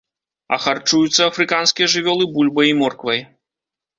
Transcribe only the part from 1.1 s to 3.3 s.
афрыканскія жывёлы бульбай і морквай.